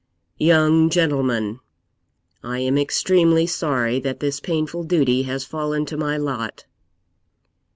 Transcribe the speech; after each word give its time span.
'Young 0.39 0.89
gentleman, 0.89 1.59
I 2.43 2.57
am 2.57 2.75
extremely 2.75 3.45
sorry 3.45 3.99
that 3.99 4.19
this 4.19 4.39
painful 4.39 4.81
duty 4.81 5.21
has 5.29 5.45
fallen 5.45 5.85
to 5.85 5.95
my 5.95 6.17
lot.' 6.17 6.65